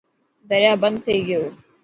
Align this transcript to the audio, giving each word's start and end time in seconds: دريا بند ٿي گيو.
دريا 0.49 0.73
بند 0.81 0.97
ٿي 1.05 1.15
گيو. 1.27 1.43